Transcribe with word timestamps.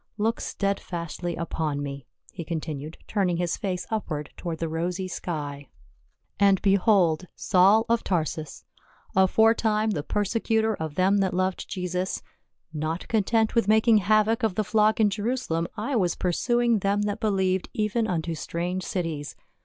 Look 0.17 0.41
steadfastly 0.41 1.35
upon 1.35 1.83
mc," 1.83 2.07
he 2.33 2.43
con 2.43 2.59
tinued, 2.59 2.95
turning 3.05 3.37
his 3.37 3.55
face 3.55 3.85
upward 3.91 4.31
toward 4.35 4.57
the 4.57 4.67
rosy 4.67 5.07
sky. 5.07 5.69
188 6.39 6.39
PA 6.39 6.45
UL." 6.45 6.49
and 6.49 6.61
behold 6.63 7.27
Saul 7.35 7.85
of 7.87 8.03
Tarsus, 8.03 8.65
aforetime 9.15 9.91
the 9.91 10.01
perse 10.01 10.33
cutor 10.33 10.75
of 10.75 10.95
them 10.95 11.17
that 11.19 11.35
loved 11.35 11.69
Jesus. 11.69 12.23
Not 12.73 13.07
content 13.09 13.53
with 13.53 13.67
making 13.67 13.99
havoc 13.99 14.41
of 14.41 14.55
the 14.55 14.63
flock 14.63 14.99
in 14.99 15.11
Jerusalem, 15.11 15.67
I 15.77 15.95
was 15.95 16.15
pursu 16.15 16.63
ing 16.65 16.79
them 16.79 17.03
that 17.03 17.19
believed 17.19 17.69
even 17.75 18.07
unto 18.07 18.33
strange 18.33 18.81
cities. 18.83 19.35